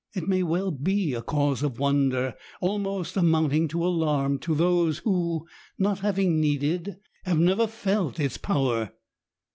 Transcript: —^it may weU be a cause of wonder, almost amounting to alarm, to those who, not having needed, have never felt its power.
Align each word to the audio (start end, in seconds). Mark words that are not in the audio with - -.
—^it 0.17 0.25
may 0.27 0.41
weU 0.41 0.81
be 0.81 1.13
a 1.13 1.21
cause 1.21 1.61
of 1.61 1.77
wonder, 1.77 2.33
almost 2.59 3.15
amounting 3.15 3.67
to 3.67 3.85
alarm, 3.85 4.39
to 4.39 4.55
those 4.55 4.97
who, 5.03 5.45
not 5.77 5.99
having 5.99 6.39
needed, 6.41 6.95
have 7.23 7.37
never 7.37 7.67
felt 7.67 8.19
its 8.19 8.39
power. 8.39 8.93